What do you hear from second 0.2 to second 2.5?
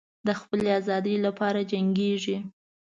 د خپلې آزادۍ لپاره جنګیږي.